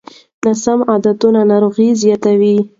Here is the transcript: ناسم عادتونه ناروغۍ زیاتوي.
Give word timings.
ناسم 0.45 0.79
عادتونه 0.91 1.39
ناروغۍ 1.51 1.89
زیاتوي. 2.01 2.55